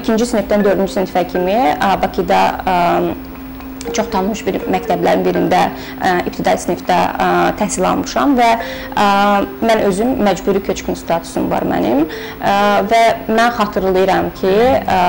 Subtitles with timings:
[0.00, 1.60] ikinci sinifdən dördüncü sinifə kimi
[2.02, 2.42] Bakıda
[3.92, 5.60] çox tanınmış bir məktəblərin birində
[6.00, 9.06] ə, ibtidai sinifdə ə, təhsil almışam və ə,
[9.64, 12.54] mən özüm məcburi köçkün statusum var mənim ə,
[12.90, 15.00] və mən xatırlayıram ki, ə,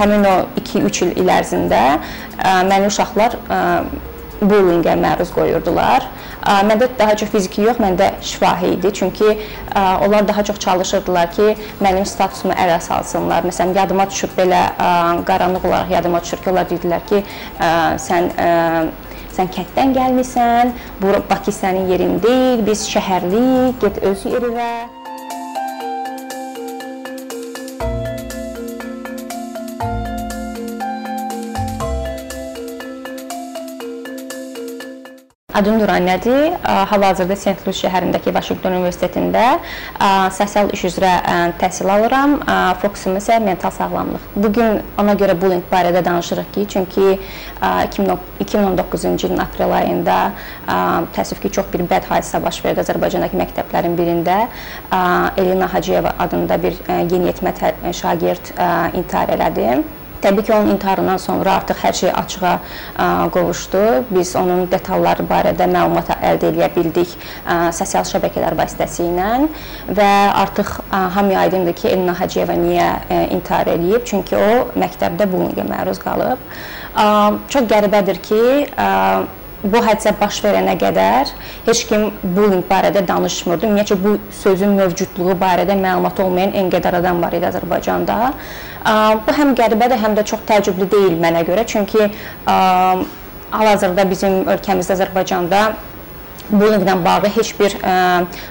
[0.00, 3.62] həmin o 2-3 il il ərzində ə, məni uşaqlar ə,
[4.50, 6.06] bullyingə məruz qoyurdular.
[6.68, 8.92] Məndə daha çox fiziki yox, məndə şifahi idi.
[8.94, 9.38] Çünki
[9.76, 13.46] onlar daha çox çalışırdılar ki, mənim statusumu ələ salsınlar.
[13.48, 14.66] Məsələn, yadıma düşür belə
[15.26, 17.24] qaranlıq olaraq yadıma düşür ki, onlar dedilər ki,
[18.08, 18.30] sən
[19.34, 25.03] sən kənddən gəlmisən, bu Bakı sənin yerin deyil, biz şəhərliyik, get öz yerinə.
[35.54, 36.56] Adım Nuranədir.
[36.90, 39.60] Hal-hazırda Sent-Louis şəhərindəki Vaşinqton Universitetində
[40.34, 41.12] sosial iş üzrə
[41.60, 42.40] təhsil alıram.
[42.82, 44.26] Fokusum isə mental sağlamlıq.
[44.34, 47.20] Bu gün ona görə bullying barədə danışırıq ki, çünki
[47.62, 50.18] 2019-cu ilin aprel ayında
[51.14, 54.48] təəssüf ki, çox bir bəd hadisə baş verdi Azərbaycandakı məktəblərin birində.
[55.38, 57.54] Elina Hacıyeva adında bir yeniyetmə
[57.94, 58.56] şagird
[58.98, 59.84] intihar elədi.
[60.24, 62.54] Təbii ki, onun intiharından sonra artıq hər şey açığa
[63.34, 63.82] qovuşdu.
[64.10, 67.12] Biz onun detalları barədə məlumat əldə edə bildik
[67.76, 69.28] sosial şəbəkələr vasitəsilə
[69.98, 70.08] və
[70.44, 72.88] artıq hamıya aydındır ki, Elina Hacıyeva niyə
[73.36, 74.08] intihar eləyib?
[74.08, 74.50] Çünki o
[74.80, 76.40] məktəbdə bullyingə məruz qalıb.
[77.52, 78.42] Çox qəribədir ki,
[79.64, 81.30] bu hadisə baş verənə qədər
[81.66, 83.66] heç kim bullying barədə danışmırdı.
[83.70, 88.18] Ümumiyyətcə bu sözün mövcudluğu barədə məlumat olmayan en qədər adam var idi Azərbaycanda.
[89.24, 91.64] Bu həm qəribədir, həm də çox təəccüblü deyil mənə görə.
[91.66, 92.10] Çünki
[92.44, 95.64] hal-hazırda bizim ölkəmizdə Azərbaycanda
[96.52, 97.76] bullyinglə bağlı heç bir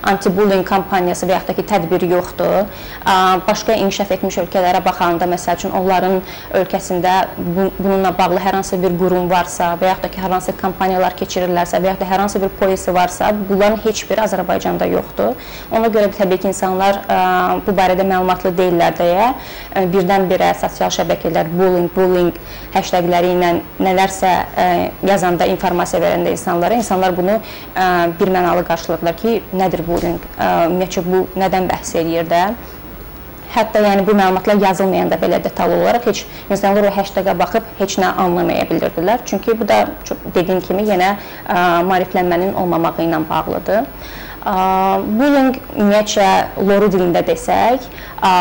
[0.04, 2.66] anti-bullying kampaniyası və yaxud da ki, tədbir yoxdur.
[3.48, 6.20] Başqa inkişaf etmiş ölkələrə baxanda, məsəl üçün, onların
[6.62, 7.14] ölkəsində
[7.80, 11.82] bununla bağlı hər hansı bir qurum varsa və yaxud da ki, hər hansı kampaniyalar keçirirlərsə
[11.84, 15.38] və yaxud da hər hansı bir polisi varsa, bunların heç biri Azərbaycanda yoxdur.
[15.72, 17.02] Ona görə də təbii ki, insanlar
[17.68, 19.30] bu barədə məlumatlı deyirlər deyə
[19.94, 22.34] birdən-birə sosial şəbəkələr bullying, bullying
[22.74, 24.34] hashtagləri ilə nələrsə
[25.06, 27.40] yazanda, informasiya verəndə insanlara, insanlar bunu
[28.20, 32.46] bir mənalı qarşıladılar ki, nədir bullying, ümumiyyətcə bu nədən bəhs eləyir də.
[33.54, 38.10] Hətta yəni bu məlumatlar yazılmayanda belə detallı olaraq heç insanlar o hashtaqa baxıb heç nə
[38.24, 39.22] anlamaya bilirdilər.
[39.30, 39.84] Çünki bu da
[40.34, 43.86] dediyim kimi yenə ə, maariflənmənin olmamağı ilə bağlıdır.
[43.86, 44.56] Ə,
[45.20, 46.32] bullying ümumiyyətcə
[46.66, 47.86] loru dilində desək,
[48.26, 48.34] ə,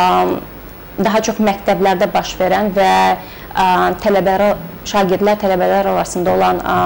[0.99, 3.67] daha çox məktəblərdə baş verən və ə,
[4.03, 4.45] tələbələr
[4.89, 6.77] şagirdlər tələbələr arasında olan ə,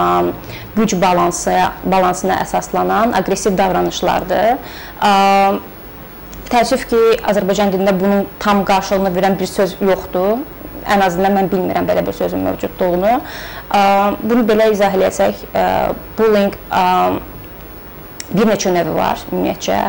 [0.77, 4.59] güc balansı balansına əsaslanan aqressiv davranışlardır.
[5.01, 5.13] Ə,
[6.53, 10.45] təəssüf ki, Azərbaycan dilində bunun tam qarşılığını verən bir söz yoxdur.
[10.87, 13.17] Ən azından mən bilmirəm belə bir sözün mövcudluğunu.
[13.75, 13.81] Ə,
[14.23, 15.49] bunu belə izah eləsək,
[16.19, 16.55] bullying
[18.32, 19.80] bir neçə növü var ümumiyyətcə.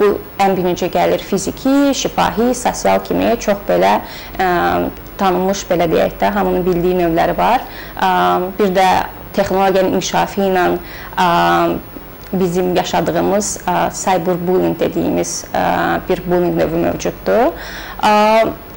[0.00, 3.98] Bu ən birinci gəlir fiziki, şifahi, sosial kimi çox belə
[4.40, 4.48] ə,
[5.20, 7.64] tanınmış belə deyək də, hamının bildiyi növləri var.
[8.58, 8.88] Bir də
[9.36, 10.64] texnologiyanın inkişafı ilə
[12.32, 13.58] bizim yaşadığımız
[14.04, 15.44] cyberbullying dediyimiz
[16.08, 17.52] bir bullying növü mövcuddur.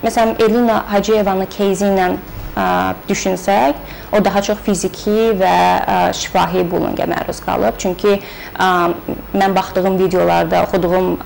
[0.04, 2.16] Məsələn, Elina Hacıyevanın кейzi ilə
[3.09, 3.81] düşünsək,
[4.13, 5.57] o daha çox fiziki və
[6.17, 7.79] şifahi bullyingə məruz qalıb.
[7.79, 8.19] Çünki
[8.59, 11.17] mən baxdığım videolarda, oxuduğum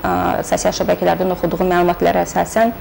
[0.47, 2.75] sosial şəbəkələrdən oxuduğum məlumatlara əsasən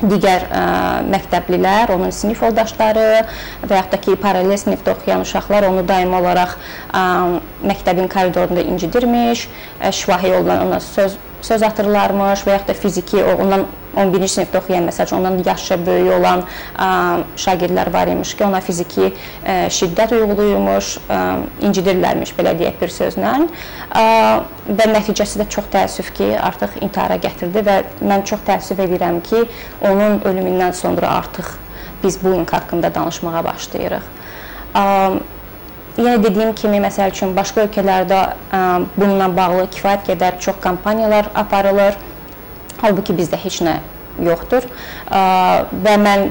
[0.00, 0.62] digər ə,
[1.08, 3.06] məktəblilər, onun sinif yoldaşları
[3.64, 7.04] və yaxud da ki, paralel sinifdə oxuyan uşaqlar onu daimi olaraq ə,
[7.64, 9.46] məktəbin koridorunda incidirmiş,
[9.80, 11.16] ə, şifahi yolla ona söz
[11.46, 16.12] söz atırlarmış və yaxud da fiziki ondan 11-ci sinifdə oxuyan məsəl üçün ondan yaşı böyük
[16.18, 16.88] olan ə,
[17.40, 21.20] şagirdlər var imiş ki, ona fiziki ə, şiddət uyğuluyurmuş, ə,
[21.68, 23.34] incidirlərmiş belə deyək bir sözlə.
[23.96, 24.04] Ə,
[24.68, 29.46] və nəticəsi də çox təəssüf ki, artıq intihara gətirdi və mən çox təəssüf edirəm ki,
[29.84, 31.54] onun ölümündən sonra artıq
[32.02, 34.12] biz bu ink haqqında danışmağa başlayırıq.
[34.76, 34.84] Ə,
[35.96, 38.20] yenə dediyim kimi, məsəl üçün başqa ölkələrdə
[38.52, 38.60] ə,
[38.98, 41.96] bununla bağlı kifayət qədər çox kampaniyalar aparılır.
[42.82, 43.78] Halbuki bizdə heç nə
[44.22, 44.66] yoxdur.
[45.10, 46.28] Və mən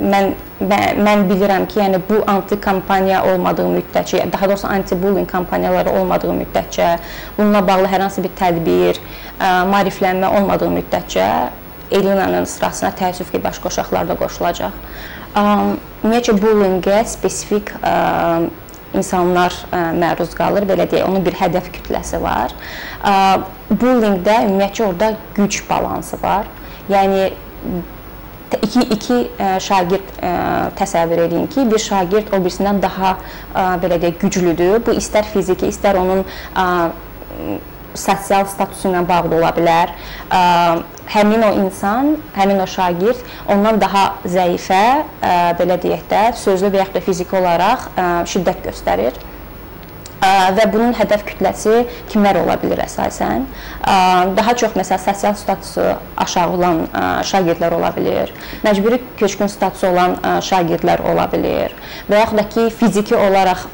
[0.00, 0.32] mən
[0.62, 6.86] mən bilirəm ki, yəni bu anti kampaniya olmadığı müddətcə, daha doğrusu anti-bullying kampaniyaları olmadığı müddətcə,
[7.38, 9.00] bununla bağlı hər hansı bir tədbir,
[9.38, 11.26] ə, maariflənmə olmadığı müddətcə
[11.92, 14.72] Elinanın sırasına təəssüf ki, başqa uşaqlar da qoşulacaq.
[15.36, 17.92] Ümumiyyətcə bullyingə spesifik ə,
[18.92, 22.54] insanlar ə, e, məruz qalır, belə deyək, onun bir hədəf kütləsi var.
[23.02, 23.14] Ə,
[23.72, 26.50] bullyingdə ümumiyyətcə orada güc balansı var.
[26.92, 27.30] Yəni
[28.60, 29.18] iki iki
[29.64, 30.08] şagird
[30.76, 33.14] təsəvvür edin ki, bir şagird o birisindən daha
[33.80, 34.82] belə deyək güclüdür.
[34.84, 36.24] Bu istər fiziki, istər onun
[37.94, 39.94] sosial statusu ilə bağlı ola bilər.
[41.10, 43.18] Həmin o insan, həmin o şagird
[43.50, 44.84] ondan daha zəifə,
[45.58, 47.90] belə deyək də, sözlü və yaxud da fiziki olaraq
[48.32, 49.20] şiddət göstərir
[50.22, 51.80] və bunun hədəf kütləsi
[52.12, 53.46] kimlər ola bilər əsasən?
[54.36, 55.88] Daha çox məsələn sosial statusu
[56.22, 56.84] aşağı olan
[57.26, 58.30] şagirdlər ola bilər.
[58.62, 60.14] Məcburi köçkün statusu olan
[60.46, 61.74] şagirdlər ola bilər
[62.06, 63.66] və yaxud da ki, fiziki olaraq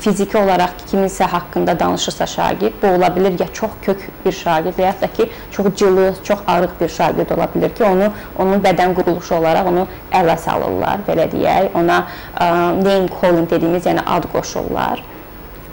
[0.00, 4.86] fiziki olaraq kiminsə haqqında danışırsa şagird, bu ola bilər ya çox kök bir şagird və
[4.86, 8.94] ya da ki, çox cılız, çox arıq bir şagird ola bilər ki, onu onun bədən
[8.98, 11.72] quruluşu olaraq onu ələ salırlar, belə deyək.
[11.74, 12.04] Ona
[12.36, 12.46] ə,
[12.82, 15.02] name calling dediyimiz, yəni ad qoşurlar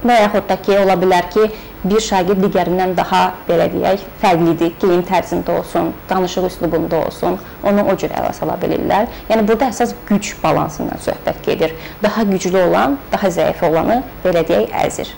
[0.06, 1.50] və yaxud da ki, ola bilər ki,
[1.84, 7.96] bir şagird digərindən daha belə deyək, fərqlidir, geyim tərzində olsun, danışıq üslubunda olsun, onu o
[7.98, 9.10] cür ələ sala bilirlər.
[9.30, 11.74] Yəni burada əsas güc balansından söhbət gedir.
[12.04, 15.12] Daha güclü olan, daha zəif olanı belə deyək, əzir.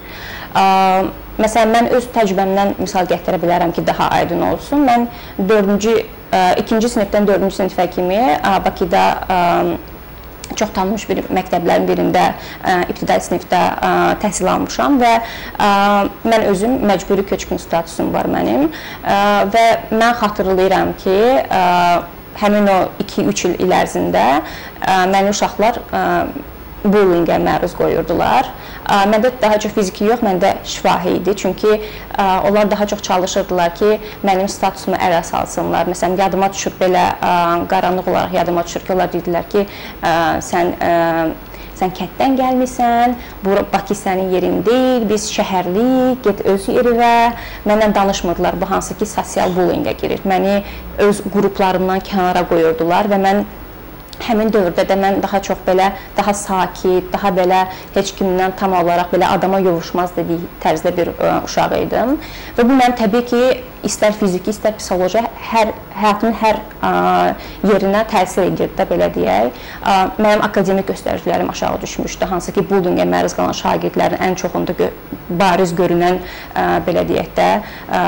[1.33, 4.83] Məsələn, mən öz təcrübəmdən misal gətirə bilərəm ki, daha aydın olsun.
[4.85, 5.07] Mən
[5.49, 5.95] 4-cü,
[6.61, 8.21] 2-ci sinifdən 4-cü sinifə kimi
[8.65, 9.03] Bakıda
[10.55, 13.91] çox tanınmış bir məktəblərin birində ə, ibtidai sinifdə ə,
[14.23, 15.69] təhsil almışam və ə,
[16.27, 19.17] mən özüm məcburi köçkün statusum var mənim ə,
[19.53, 21.63] və mən xatırlayıram ki, ə,
[22.43, 26.03] həmin o 2-3 il il ərzində ə, məni uşaqlar ə,
[26.83, 28.49] bullyingə məruz qoyurdular.
[29.09, 31.35] Məndə daha çox fiziki yox, məndə şifahi idi.
[31.35, 31.81] Çünki
[32.19, 35.87] onlar daha çox çalışırdılar ki, mənim statusumu ələ salsınlar.
[35.87, 37.07] Məsələn, yadıma düşür belə
[37.71, 39.65] qaranlıq olaraq yadıma düşür ki, onlar dedilər ki,
[40.51, 40.75] sən
[41.73, 47.33] sən kənddən gəlmisən, bu Bakı sənin yerin deyil, biz şəhərliyik, get öz yerinə.
[47.65, 48.59] Mənlə danışmırdılar.
[48.61, 50.21] Bu hansı ki, sosial bullyingə girir.
[50.27, 50.61] Məni
[51.01, 53.43] öz qruplarımdan kənara qoyurdular və mən
[54.27, 57.65] həmin dövrdə də mən daha çox belə daha sakit, daha belə
[57.95, 62.17] heç kimdən tam olaraq belə adama yovuşmaz dediyi tərzdə bir ə, uşaq idim.
[62.57, 63.43] Və bu mənim təbii ki,
[63.87, 65.21] istər fiziki, istər psixoloji
[65.51, 66.91] hər həyatımın hər ə,
[67.67, 69.59] yerinə təsir edirdi də belə deyək.
[69.83, 74.89] Ə, mənim akademik göstəricilərim aşağı düşmüşdü, hansı ki, bullyingə məruz qalan şagirdlərin ən çoxunda gö
[75.39, 78.03] bariz görünən ə, belə deyək də ə,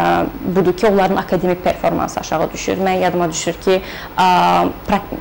[0.57, 2.83] budur ki, onların akademik performansı aşağı düşür.
[2.85, 3.81] Mən yadıma düşür ki,
[4.17, 4.29] ə,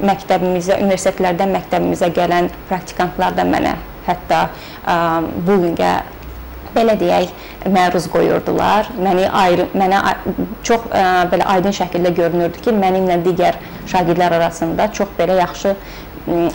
[0.05, 3.75] məktəbimizə, universitetlərdən məktəbimizə gələn praktikantlar da mənə
[4.05, 4.49] hətta
[5.47, 5.93] bullyingə
[6.77, 7.33] belə deyək,
[7.75, 8.91] məruz qoyurdular.
[9.01, 10.01] Məni ayrı mənə
[10.67, 13.61] çox ə, belə aydın şəkildə görünürdü ki, mənimlə digər
[13.91, 15.75] şagirdlər arasında çox belə yaxşı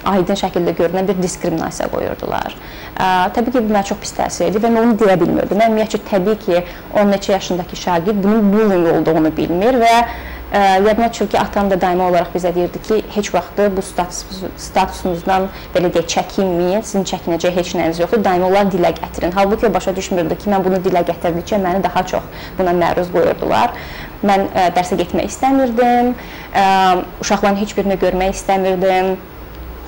[0.10, 2.56] aydın şəkildə görünən bir diskriminasiya qoyurdular.
[2.98, 5.60] Ə, təbii ki, bu mənə çox pis təsir edir və mən onu deyə bilmirdim.
[5.60, 6.64] Mən ümumiyyətcə təbii ki,
[6.98, 9.94] 10 neçə yaşındakı şagird bunun bullying olduğunu bilmir və
[10.54, 14.26] Yadıma düşür ki, atam da daimi olaraq bizə deyirdi ki, heç vaxt bu status,
[14.58, 19.36] statusunuzdan belə deyək, çəkinməyin, sizin çəkinəcək heç nəyiniz yoxdur, daimi olaraq dilə gətirin.
[19.36, 22.26] Halbuki o başa düşmürdü ki, mən bunu dilə gətirdikcə məni daha çox
[22.58, 23.78] buna məruz qoyurdular.
[24.26, 26.16] Mən ə, dərsə getmək istəmirdim,
[26.58, 26.66] ə,
[27.22, 29.20] uşaqların heç birini görmək istəmirdim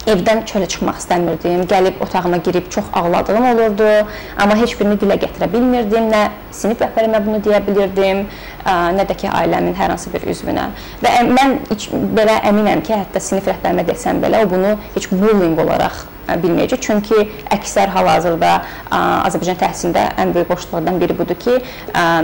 [0.09, 1.65] evdən çölə çıxmaq istəmirdim.
[1.69, 3.89] Gəlib otağıma girib çox ağladığım olurdu,
[4.38, 6.09] amma heç birini dilə gətirə bilmirdim.
[6.12, 8.24] Nə sinif rəhbərimə bunu deyə bilirdim,
[8.65, 10.69] nə də ki ailəmin hər hansı bir üzvünə.
[11.03, 11.59] Və mən
[12.18, 16.80] belə əminəm ki, hətta sinif rəhbərimə desəm belə o bunu heç bullying olaraq bilməyəcək.
[16.85, 18.56] Çünki əksər hal-hazırda
[18.92, 21.59] Azərbaycan təhsilində ən böyük boşluqlardan biri budur ki,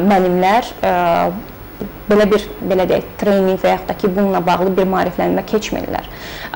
[0.07, 0.73] müəllimlər
[2.07, 6.07] belə bir belə deyək, treninq və yaxud da ki, bununla bağlı bir maariflənmə keçmirlər.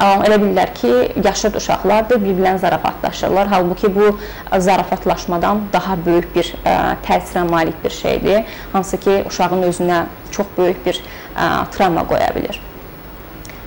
[0.01, 0.93] Elə bilirlər ki,
[1.25, 3.51] yaşlı uşaqlardır, bir-birlərinə zarafatlaşırlar.
[3.51, 4.15] Halbuki bu
[4.57, 6.75] zarafatlaşmadan daha böyük bir ə,
[7.05, 11.01] təsirə malik bir şeydir, hansı ki, uşağın özünə çox böyük bir
[11.35, 12.61] ə, travma qoya bilər.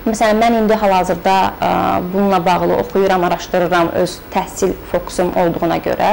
[0.05, 1.69] Məsələn, mən indi hal-hazırda ə,
[2.13, 6.11] bununla bağlı oxuyuram, araşdırıram öz təhsil fokusum olduğuna görə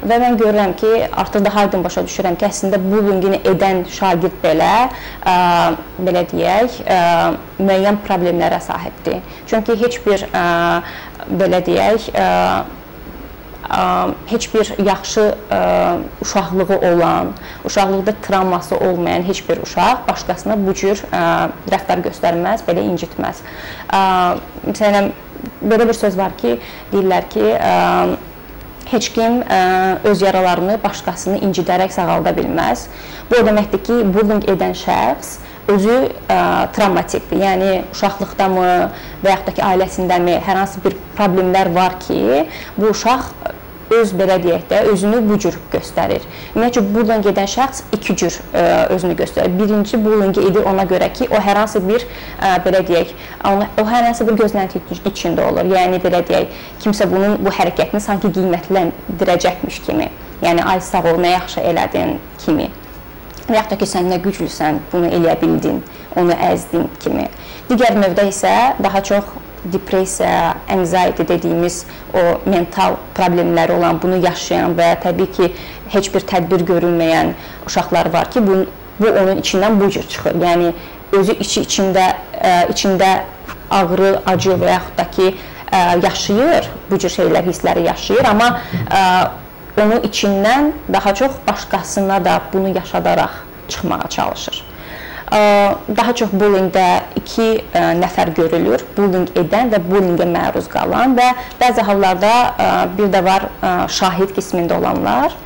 [0.00, 0.90] və mən görürəm ki,
[1.22, 5.36] artıq daha aydın başa düşürəm ki, əslində bullyingini edən şagird belə ə,
[6.00, 6.98] belə deyək, ə,
[7.60, 9.20] müəyyən problemlərə sahibdir.
[9.50, 10.44] Çünki heç bir ə,
[11.40, 12.28] belə deyək, ə,
[14.26, 15.34] heç bir yaxşı
[16.22, 17.32] uşaqlığı olan,
[17.64, 21.02] uşaqlıqda travması olmayan heç bir uşaq başqasına bu cür
[21.70, 23.44] rəftar göstərməz, belə incitməz.
[24.66, 25.12] Məsələn,
[25.62, 26.58] belə bir söz var ki,
[26.92, 27.46] deyirlər ki,
[28.90, 29.60] heç kim ə,
[30.10, 32.88] öz yaralarını başqasını incidərək sağalda bilməz.
[33.30, 35.38] Bu o deməkdir ki, bullying edən şəxs
[35.70, 36.38] özü ə,
[36.74, 37.42] travmatikdir.
[37.44, 38.66] Yəni uşaqlıqdamı
[39.22, 42.46] və yaxud da ki, ailəsindəmi hər hansı bir problemlər var ki,
[42.78, 43.30] bu uşaq
[43.90, 46.22] öz belə deyək də özünü bu cür göstərir.
[46.54, 49.56] Ümumiyyətcə bullying edən şəxs iki cür ə, özünü göstərir.
[49.58, 53.14] Birinci bullying edir ona görə ki, o hər hansı bir ə, belə deyək,
[53.50, 55.66] o hər hansı bir gözlənti içində olur.
[55.74, 56.54] Yəni belə deyək,
[56.84, 60.10] kimsə bunun bu hərəkətini sanki qiymətləndirəcəkmiş kimi.
[60.44, 62.70] Yəni ay sağ ol, nə yaxşı elədin kimi.
[63.50, 65.82] Və yaxud da ki, sən nə güclüsən, bunu eləyə bildin,
[66.16, 67.26] onu əzdin kimi.
[67.70, 74.92] Digər növdə isə daha çox depressiya, anxiety dediyimiz o mental problemləri olan, bunu yaşayan və
[75.04, 75.50] təbii ki,
[75.92, 77.34] heç bir tədbir görülməyən
[77.66, 78.64] uşaqlar var ki, bu
[79.00, 80.34] bu onun içindən bu cür çıxır.
[80.36, 80.72] Yəni
[81.16, 83.08] özü içi içində ə, içində
[83.72, 85.30] ağrı, acı və yaxud da ki,
[85.72, 88.50] ə, yaşayır, bu cür şeylər, hissləri yaşayır, amma
[88.88, 89.04] ə,
[89.80, 94.69] onun içindən daha çox başqasına da bunu yaşadaraq çıxmağa çalışır
[95.30, 96.86] daha çox bullyingdə
[97.20, 97.46] 2
[98.00, 98.82] nəfər görülür.
[98.96, 101.28] Bullying edən və bullyingə məruz qalan və
[101.60, 102.32] bəzi hallarda
[102.98, 103.46] bir də var
[103.88, 105.36] şahid qismində olanlar.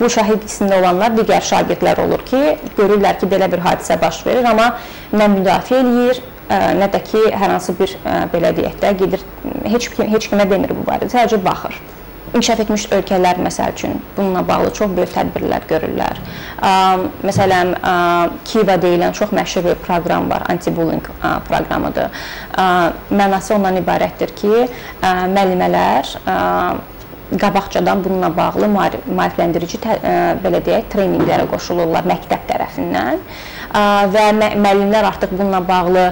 [0.00, 2.42] Bu şahid qismində olanlar digər şagirdlər olur ki,
[2.76, 4.72] görürlər ki, belə bir hadisə baş verir, amma
[5.14, 7.96] nə müdafiə eləyir, nə də ki, hər hansı bir
[8.32, 9.24] belə deyək də gedir
[9.72, 11.78] heç heç kimə demir bu barədə, sadəcə baxır
[12.32, 16.20] inkişaf etmiş ölkələr məsəl üçün bununla bağlı çox böyük tədbirlər görürlər.
[17.28, 17.74] Məsələn,
[18.48, 21.04] Kiva deyilən çox məşhur bir proqram var, anti-bullying
[21.48, 22.24] proqramıdır.
[23.12, 24.64] Mənası ondan ibarətdir ki,
[25.02, 26.16] müəllimələr
[27.40, 29.78] qabaqcadan bununla bağlı maarifləndirici
[30.44, 33.20] belə deyək, treninqlərə qoşulurlar məktəb tərəfindən
[33.72, 36.06] və müəllimlər artıq bununla bağlı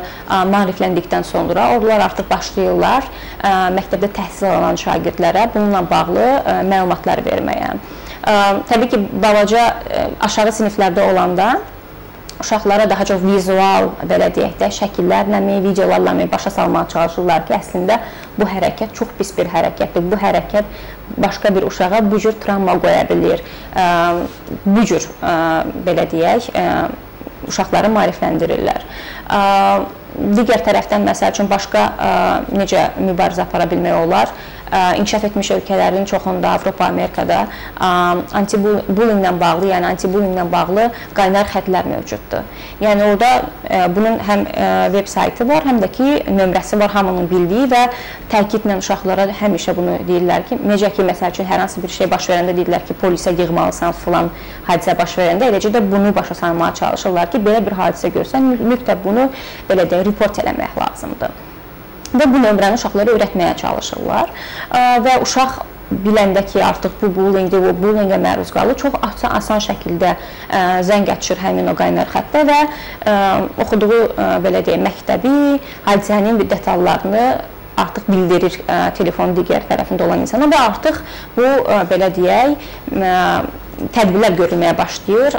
[0.53, 3.09] maarifləndikdən sonra onlar artıq başlayırlar
[3.77, 6.29] məktəbdə təhsil alan şagirdlərə bununla bağlı
[6.69, 7.75] məlumatlar verməyə.
[8.69, 9.67] Təbii ki, balaca
[10.21, 11.53] aşağı siniflərdə olanda
[12.41, 17.99] uşaqlara daha çox vizual, belə deyək də, şəkillərlə, videolarla başa salmağa çalışırlar ki, əslində
[18.39, 20.07] bu hərəkət çox pis bir hərəkətdir.
[20.09, 20.65] Bu hərəkət
[21.21, 23.45] başqa bir uşağa bu cür travma qoya bilər.
[24.65, 25.05] Bu cür
[25.85, 26.49] belə deyək,
[27.49, 28.85] uşaqları maarifləndirirlər.
[30.37, 31.85] Digər tərəfdən məsəl üçün başqa
[32.53, 34.33] necə mübarizə apara bilmək olar?
[34.73, 37.47] İnkişaf etmiş ölkələrin çoxunda, Avropa, Amerikada
[38.41, 40.87] anti-bullyinglə bağlı, yəni anti-bullyinglə bağlı
[41.17, 42.47] qaynar xətlər mövcuddur.
[42.81, 44.45] Yəni orada bunun həm
[44.95, 46.09] veb saytı var, həm də ki,
[46.39, 47.83] nömrəsi var hamının bildiyi və
[48.33, 52.31] təkidlə uşaqlara həmişə bunu deyirlər ki, necə ki, məsəl üçün hər hansı bir şey baş
[52.31, 54.31] verəndə deyirlər ki, polisə yığmalısan filan
[54.71, 59.05] hadisə baş verəndə, eləcə də bunu başa salmağa çalışırlar ki, belə bir hadisə görsən, mütləq
[59.05, 59.31] bunu
[59.69, 61.50] belə də report eləmək lazımdır
[62.15, 64.33] və bu nömrəni uşaqlara öyrətməyə çalışırlar.
[65.07, 70.13] Və uşaq biləndə ki, artıq bu bullyingdir, o bullyingə məruz qalır, çox asan, asan şəkildə
[70.15, 73.15] ə, zəng açır həmin o qaynar xəttə və ə,
[73.65, 75.33] oxuduğu ə, belə deyək, məktəbi,
[75.89, 77.25] hadisənin bir detallarını
[77.81, 81.03] artıq bildirir ə, telefonun digər tərəfində olan insana və artıq
[81.35, 83.17] bu ə, belə deyək, ə,
[83.95, 85.39] tədbirlər görülməyə başlayır.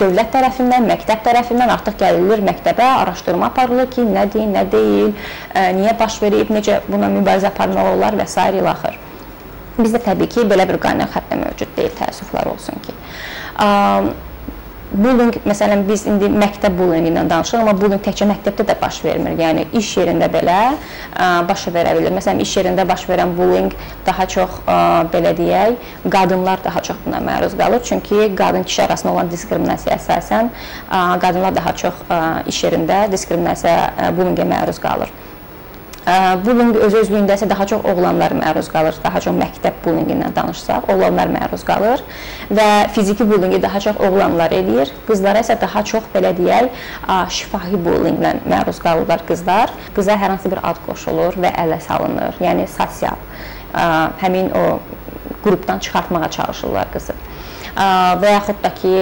[0.00, 5.14] Dövlət tərəfindən, məktəb tərəfindən artıq gəlilir məktəbə, araşdırma aparılır ki, nədir, nə deyil,
[5.78, 8.48] niyə baş verib, necə buna mübarizə aparmaq olar və s.
[8.58, 8.98] ilə axır.
[9.78, 12.96] Bizdə təbii ki, belə bir qaynar xətt də mövcud deyil, təəssüflər olsun ki
[14.92, 19.38] bullying məsələn biz indi məktəb bullyinqindən danışırıq, amma bullying təkcə məktəbdə də baş vermir.
[19.40, 20.58] Yəni iş yerində belə
[21.48, 22.12] baş verə bilər.
[22.18, 23.72] Məsələn, iş yerində baş verən bullying
[24.06, 24.60] daha çox
[25.14, 27.82] belə deyək, qadınlar daha çox buna məruz qalır.
[27.88, 30.52] Çünki qadın-kişi arasında olan diskriminasiya əsasən
[31.24, 32.06] qadınlar daha çox
[32.46, 35.10] iş yerində diskriminasiya bullyingə məruz qalır.
[36.02, 38.96] Bullying öz özlüyündə isə daha çox oğlanlar məruz qalır.
[39.04, 42.02] Daha çox məktəb bullyinqindən danışsaq, oğlanlar məruz qalır
[42.50, 44.90] və fiziki bullyinqi daha çox oğlanlar eləyir.
[45.06, 46.72] Qızlara isə daha çox belə deyək,
[47.36, 49.70] şifahi bullyinqlə məruz qalırlar qızlar.
[49.94, 52.34] Qıza hər hansı bir ad qoşulur və ələ salınır.
[52.42, 53.22] Yəni sosial
[54.24, 54.64] həmin o
[55.44, 57.14] qrupdan çıxartmağa çalışırlar qızı.
[58.22, 58.96] Və yaxud da ki,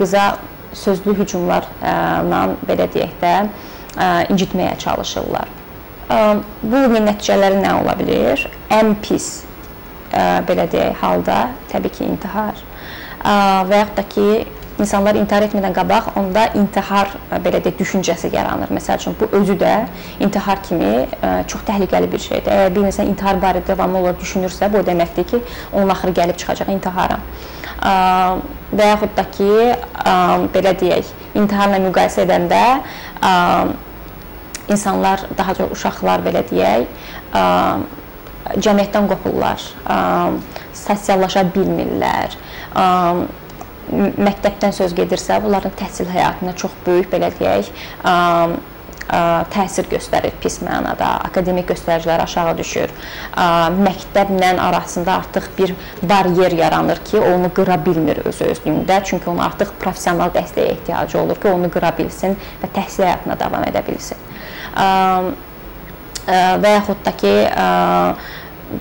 [0.00, 0.24] qıza
[0.72, 3.34] sözlü hücumlarla belə deyək də
[4.32, 5.52] incitməyə çalışırlar.
[6.08, 8.44] Bu nəticələri nə ola bilər?
[8.72, 9.44] Ən pis
[10.12, 11.38] belə deyək halda
[11.72, 12.60] təbii ki, intihar
[13.24, 14.26] və yaxud da ki,
[14.82, 17.12] insanlar intihar etmədən qabaq onda intihar
[17.44, 18.72] belə deyək düşüncəsi yaranır.
[18.74, 19.72] Məsəl üçün bu özü də
[20.26, 21.06] intihar kimi
[21.50, 22.50] çox təhlükəli bir şeydir.
[22.52, 25.40] Əgər bir insan intihar barədə davamlı olaraq düşünürsə, bu deməkdir ki,
[25.72, 27.18] onun axırı gəlib çıxacaq intihara.
[28.74, 29.50] Və yaxud da ki,
[30.54, 32.62] belə deyək, intiharla müqayisə edəndə
[34.68, 36.88] insanlar, daha çox uşaqlar belə deyək,
[38.64, 39.62] cəmiyyətdən qopurlar,
[40.84, 42.36] sosiallaşa bilmirlər.
[43.94, 47.66] Məktəbdən söz gedirsə, bunların təhsil həyatına çox böyük belə deyək,
[49.52, 52.92] təsir göstərir pis mənada, akademik göstəricilər aşağı düşür.
[53.76, 59.76] Məktəblə arasında artıq bir baryer yaranır ki, onu qıra bilmir öz özlüyündə, çünki onun artıq
[59.80, 64.16] professional dəstəyə ehtiyacı olur ki, onu qıra bilsin və təhsil həyatına davam edə bilsin.
[64.74, 67.32] Və yaxud da ki,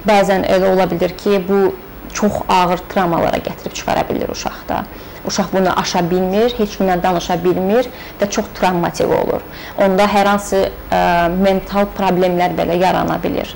[0.07, 1.73] bəzən elə ola bilər ki, bu
[2.13, 4.83] çox ağır travmalara gətirib çıxara bilər uşaqda.
[5.25, 7.87] Uşaq bunu aşa bilmir, heç kimlə danışa bilmir
[8.19, 9.41] və çox travmatik olur.
[9.81, 10.99] Onda hər hansı ə,
[11.33, 13.53] mental problemlər belə yarana bilər.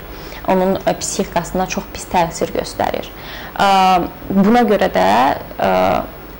[0.47, 3.11] Onun ə, psixikasına çox pis təsir göstərir.
[4.29, 5.07] Buna görə də
[5.59, 5.71] ə,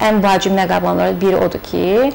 [0.07, 2.11] ən vacib məqamlardan biri odur ki,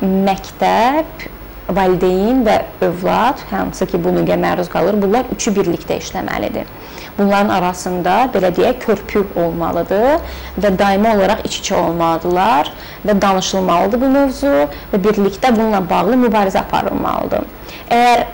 [0.00, 1.28] məktəb
[1.76, 6.68] valideyn və övlad, hansı ki, bu nüqə məruz qalır, bunlar üçü birlikdə işləməlidir.
[7.18, 10.22] Bunların arasında belə deyək, körpü olmalıdır
[10.62, 12.72] və daimi olaraq iç-içə olmalıdırlar
[13.06, 14.52] və danışılmalıdır bu mövzu
[14.92, 17.48] və birlikdə bununla bağlı mübarizə aparılmalıdır.
[17.90, 18.24] Əgər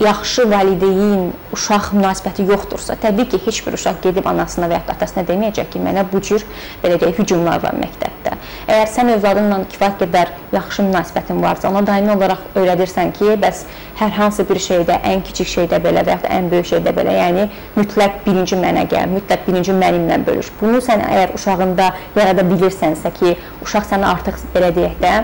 [0.00, 5.26] yaxşı valideyn uşaq münasibəti yoxdursa, təbii ki, heç bir uşaq gedib anasına və ya atasına
[5.28, 6.44] deməyəcək ki, mənə bu cür
[6.82, 8.32] belə deyək, hücumlar var məktəbdə.
[8.64, 13.66] Əgər sən övladınla kifayət qədər yaxşı münasibətin varsa, ona daimi olaraq öyrədirsən ki, bəs
[14.00, 17.46] hər hansı bir şeydə, ən kiçik şeydə belə və ya ən böyük şeydə belə, yəni
[17.76, 20.48] mütləq birinci mənə gəl, mütləq birinci mənimlə bölüş.
[20.62, 25.14] Bunu sən əgər uşağında yarada bilirsənsə ki, uşaq səni artıq belə deyək də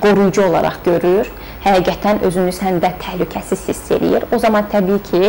[0.00, 1.28] qoruyucu olaraq görür
[1.64, 4.26] həqiqətən özünü səndə təhlükəsiz hiss eləyir.
[4.34, 5.22] O zaman təbii ki,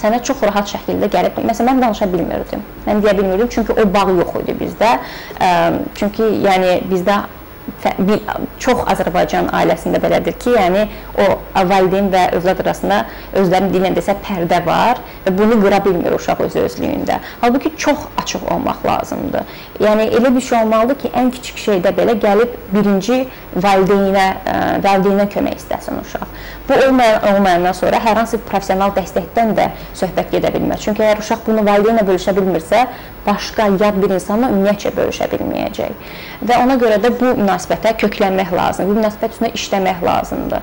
[0.00, 2.62] sənə çox rahat şəkildə gəlib, məsələn, mən danışa bilmirdim.
[2.86, 4.94] Mən deyə bilmirdim çünki o bağ yox idi bizdə.
[5.98, 7.22] Çünki yəni bizdə
[8.60, 10.86] çox Azərbaycan ailəsində belədir ki, yəni
[11.20, 11.26] o
[11.70, 13.00] valideyn və övlad arasında
[13.40, 17.18] özlərinin dilinə desə pərdə var və bunu qıra bilmir uşaq öz özlüyündə.
[17.40, 19.58] Halbuki çox açıq olmaq lazımdır.
[19.80, 23.22] Yəni elə bir şey olmalıdır ki, ən kiçik şeydə belə gəlib birinci
[23.56, 24.26] valideynə
[24.84, 26.26] valideynə kömək istəsin uşaq.
[26.68, 30.84] Bu olmayan olmayandan sonra hər hansı professional dəstəkdən də söhbət gedə bilməz.
[30.84, 32.84] Çünki əgər uşaq bunu valideynlə bölüşə bilmirsə,
[33.26, 36.12] başqa yad bir insanla ümumiyyətcə bölüşə bilməyəcək.
[36.46, 37.34] Və ona görə də bu
[37.70, 38.88] münasibətə köklənmək lazımdır.
[38.90, 40.62] Bu münasibət üstündə işləmək lazımdır.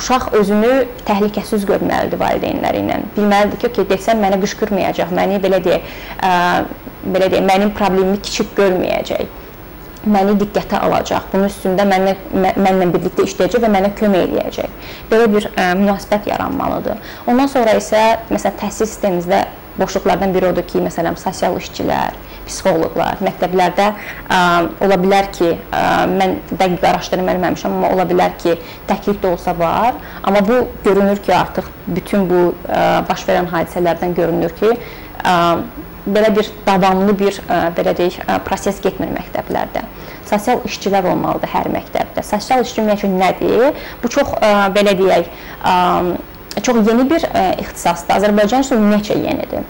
[0.00, 0.72] Uşaq özünü
[1.06, 3.00] təhlükəsiz görməlidir valideynləri ilə.
[3.16, 5.82] Bilməlidir ki, okay, desəm mənə qışqırmayacaq, məni belə deyək,
[7.12, 9.26] belə deyək, mənim problemimi kiçik görməyəcək
[10.06, 11.24] məni diqqətə alacaq.
[11.32, 12.12] Bunun üstündə mənlə
[12.54, 14.92] mənlə birlikdə işləyəcək və mənə kömək eləyəcək.
[15.10, 17.00] Belə bir ə, münasibət yaranmalıdır.
[17.26, 19.40] Ondan sonra isə məsələn təhsil sistemimizdə
[19.78, 24.40] boşluqlardan biri odur ki, məsələn, sosial işçilər, psixoloqlar, məktəblərdə ə,
[24.86, 28.56] ola bilər ki, ə, mən dəqiq araşdırma eləməmişəm, amma ola bilər ki,
[28.88, 34.14] təklif də olsa var, amma bu görünür ki, artıq bütün bu ə, baş verən hadisələrdən
[34.16, 34.72] görünür ki,
[35.24, 35.36] ə,
[36.06, 39.84] belə bir davamlı bir ə, belə deyək, ə, proses getmir məktəblərdə.
[40.26, 42.22] Sosial işçilər olmalıdır hər məktəbdə.
[42.26, 43.84] Sosial işçi ümumiyyətlə nədir?
[44.02, 45.28] Bu çox ə, belə deyək,
[45.62, 45.74] ə,
[46.62, 48.16] çox yeni bir ə, ixtisasdır.
[48.20, 49.66] Azərbaycan üçün ümumiyyətlə yenidir.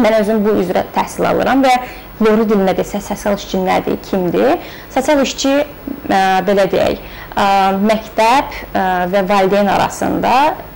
[0.00, 1.74] Mən özüm bu üzrə təhsil alıram və
[2.22, 4.60] Lori dilində desə sosial işçi nədir, kimdir?
[4.94, 7.00] Sosial işçi ə, belə deyək,
[7.34, 7.46] ə,
[7.82, 10.32] məktəb ə, və valideyn arasında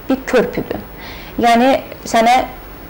[0.09, 0.83] bir körpüdür.
[1.43, 1.73] Yəni
[2.09, 2.37] sənə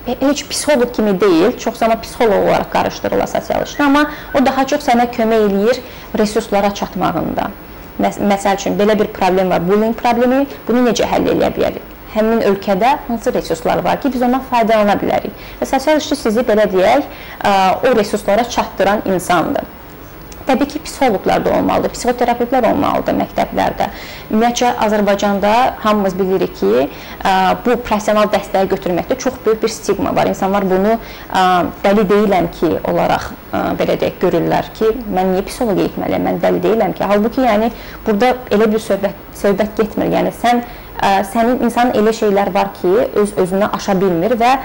[0.07, 4.87] heç psixoloq kimi deyil, çox zaman psixoloq olaraq qarışdırılır sosial işlə, amma o daha çox
[4.87, 5.83] sənə kömək eləyir
[6.19, 7.51] resurslara çatmağında.
[8.03, 11.96] Məs məsəl üçün belə bir problem var, bullying problemi, bunu necə həll edə bilərik?
[12.15, 15.33] Həmin ölkədə hansı resurslar var ki, biz ondan faydalana bilərik.
[15.61, 17.09] Və sosial işçi sizi belə deyək,
[17.83, 19.73] o resurslara çatdıran insandır.
[20.47, 23.89] Təbii ki, psixoloqlar da olmalıdır, psixoterapevtlər olmalıdır məktəblərdə.
[24.31, 26.85] Ümumiyyətcə Azərbaycanda hamımız bilirik ki,
[27.65, 30.31] bu professional dəstəyi götürməkdə çox böyük bir stigma var.
[30.31, 30.95] İnsanlar bunu
[31.83, 33.27] dəli deyiləm ki, olaraq
[33.83, 36.31] belə deyək görürlər ki, mən niyə psixoloqa getməliyəm?
[36.31, 37.09] Mən dəli deyiləm ki.
[37.11, 37.73] Halbuki yəni
[38.07, 40.15] burada elə bir söhbət söhbət getmir.
[40.15, 40.63] Yəni sən
[41.03, 44.57] sənin insanın elə şeylər var ki, öz özünə aşa bilmir və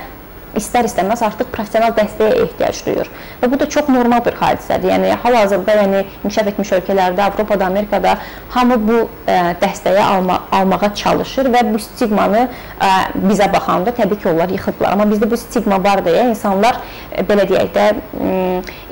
[0.58, 3.10] istər-istəməz artıq professional dəstəyə ehtiyac duyur.
[3.42, 4.92] Və bu da çox normal bir hadisədir.
[4.92, 8.18] Yəni hal-hazırda yəni inkişaf etmiş ölkələrdə, Avropada, Amerikada
[8.56, 12.92] hamı bu ə, dəstəyə alma, almağa çalışır və bu stigmanı ə,
[13.30, 14.92] bizə baxanda təbii ki, onlar yıxıblar.
[14.92, 17.88] Amma bizdə bu stigma var deyə insanlar ə, belə deyək də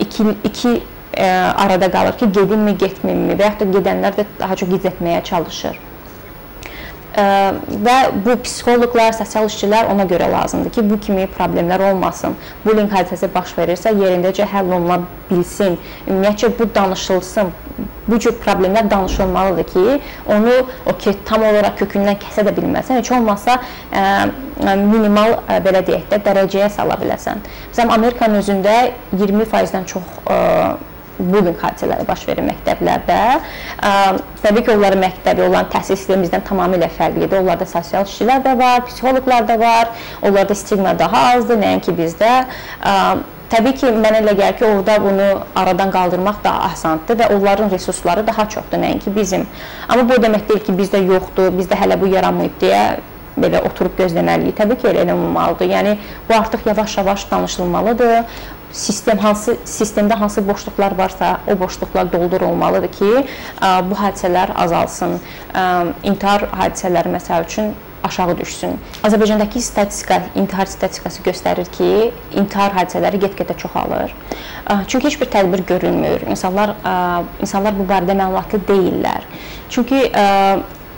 [0.06, 1.30] iki iki ə,
[1.66, 5.89] arada qalır ki, gedimmi, getmimmi və yaxud da gedənlər də daha çox gizlətməyə çalışır
[7.18, 7.96] və
[8.26, 12.36] bu psixoloqlar, sosial işçilər ona görə lazımdır ki, bu kimi problemlər olmasın.
[12.66, 15.78] Bullying hadisəsi baş verirsə, yerindəcə həll oluna bilsin.
[16.08, 17.52] Ümumiyyətcə bu danışılsın.
[18.10, 20.54] Bu cür problemlər danışılmalıdır ki, onu
[20.86, 23.60] o ki tam olaraq kökündən kəsə də bilməsən, heç olmasa
[23.94, 24.04] ə,
[24.82, 27.44] minimal ə, belə deyək də dərəcəyə sala biləsən.
[27.70, 28.76] Məsələn, Amerikanın özündə
[29.14, 30.40] 20%-dən çox ə,
[31.20, 33.18] bullying hadisələri baş verir məktəblərdə.
[34.44, 37.42] Təbii ki, onların məktəbi, onların təhsil sistemi bizdən tamamilə fərqlidir.
[37.42, 39.92] Onlarda sosial işçilər də var, psixoloqlar da var.
[40.22, 42.32] Onlarda stigma daha azdır, nəinki bizdə.
[43.50, 45.28] Təbii ki, mənə elə gəlir ki, orada bunu
[45.58, 49.48] aradan qaldırmaq daha asandır və onların resursları daha çoxdur, nəinki bizim.
[49.88, 52.84] Amma bu demək deyil ki, bizdə yoxdur, bizdə hələ bu yaranmayıb deyə
[53.40, 54.54] belə oturub gözləməliyik.
[54.60, 55.66] Təbii ki, elə olmalıdır.
[55.74, 55.98] Yəni
[56.30, 58.38] bu artıq yavaş-yavaş danışılmalıdır.
[58.72, 63.12] Sistem hansı sistemdə hansı boşluqlar varsa, o boşluqlar doldurulmalıdır ki,
[63.62, 65.20] bu hadisələr azalsın.
[66.04, 68.78] İntihar hadisələri məsəl üçün aşağı düşsün.
[69.04, 74.14] Azərbaycandakı statistika, intihar statistikası göstərir ki, intihar hadisələri get-gedə çoxalır.
[74.88, 76.28] Çünki heç bir tədbir görülmür.
[76.30, 76.76] İnsanlar
[77.42, 79.26] insanlar bu barədə məlumatlı deyillər.
[79.70, 80.12] Çünki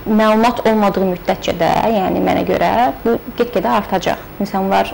[0.06, 2.70] məlumat olmadığı müddətcə də, yəni mənə görə
[3.04, 4.22] bu get-gedə artacaq.
[4.42, 4.94] İnsanlar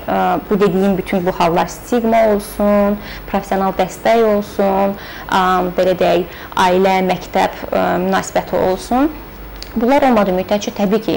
[0.50, 2.98] bu dediyim bütün bu hallar stigma olsun,
[3.30, 4.98] professional dəstək olsun,
[5.78, 7.56] belə deyək, ailə, məktəb
[8.08, 9.10] münasibəti olsun.
[9.78, 11.16] Bunlar olmadığı müddətcə təbii ki,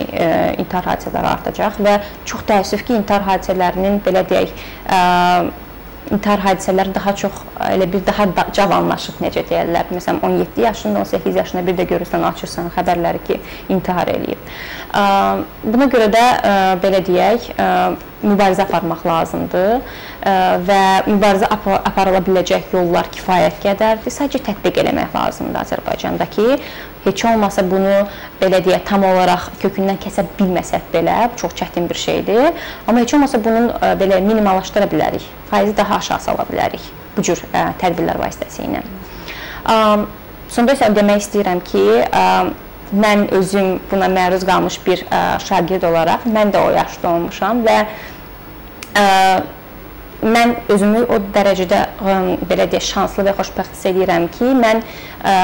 [0.61, 1.97] intihar hadisələri artacaq və
[2.29, 4.55] çox təəssüf ki, intihar hadisələrinin belə deyək,
[6.11, 9.91] intihar hadisələri daha çox elə bir daha da, cavanlaşıb necə deyirlər.
[9.95, 14.53] Məsələn 17 yaşında, 18 yaşında bir də görürsən, açırsan xəbərləri ki, intihar eləyib.
[15.65, 16.25] Buna görə də
[16.83, 17.51] belə deyək,
[18.23, 19.81] mübarizə aparmaq lazımdır
[20.69, 24.13] və mübarizə aparıla biləcək yollar kifayət qədərdir.
[24.13, 26.47] Sadəcə tətbiq eləmək lazımdır Azərbaycanda ki,
[27.05, 27.95] heç olmasa bunu
[28.41, 32.51] belə deyə tam olaraq kökündən kəsə bilməsək belə, bu çox çətin bir şeydir.
[32.87, 35.25] Amma heç olmasa bunun belə minimallaşdıra bilərik.
[35.51, 36.85] Faizi daha aşağı sala bilərik
[37.17, 37.41] bu cür
[37.81, 38.85] tədbirlər vasitəsilə.
[40.51, 41.85] Sonda isə demək istəyirəm ki,
[42.93, 47.77] mən özüm buna məruz qalmış bir ə, şagird olaraq mən də o yaşda olmuşam və
[48.99, 49.07] ə,
[50.23, 52.19] mən özümü o dərəcədə ə,
[52.51, 54.83] belə deyə şanslı və xoşbəxt hiss edirəm ki, mən
[55.23, 55.35] ə,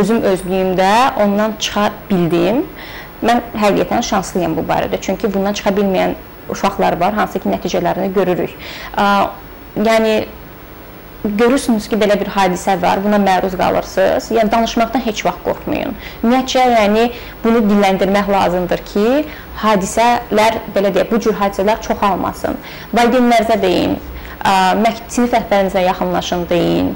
[0.00, 0.90] özüm özlüyümdə
[1.24, 2.64] ondan çıxa bildim.
[3.26, 5.00] Mən həqiqətən şanslıyam bu barədə.
[5.02, 6.14] Çünki bundan çıxa bilməyən
[6.50, 8.54] uşaqlar var, hansı ki nəticələrini görürük.
[8.96, 9.08] Ə,
[9.84, 10.14] yəni
[11.24, 14.30] görürsünüz ki, belə bir hadisə var, buna məruz qalırsınız.
[14.36, 15.92] Yəni danışmaqdan heç vaxt qorxmayın.
[16.22, 17.10] Ümumiyyətcə, yəni
[17.44, 19.06] bunu dilləndirmək lazımdır ki,
[19.60, 22.56] hadisələr belə deyək, bu cür hadisələr çoxalmasın.
[22.96, 23.98] Valideynlərinizə deyin,
[25.08, 26.94] sinif rəhbərinizə yaxınlaşın deyin.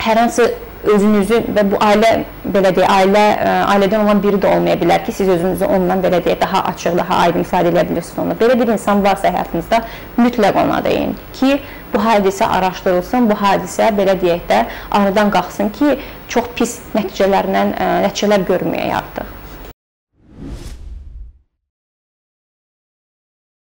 [0.00, 0.48] Hər hansı
[0.84, 2.10] özünüzü və bu ailə
[2.54, 6.22] belə deyə ailə ə, ailədən olan biri də olmaya bilər ki, siz özünüzü ondan belə
[6.24, 8.36] deyə daha açıq, daha aydın ifadə edə bilirsiniz onu.
[8.40, 9.82] Belə bir insan varsa həyatınızda
[10.16, 11.58] mütləq ona deyin ki,
[11.94, 15.98] bu hadisə araşdırılsın, bu hadisə belə deyək də aradan qalxsın ki,
[16.28, 17.66] çox pis nəticələrlə
[18.06, 19.39] nəticələr görməyək artıq.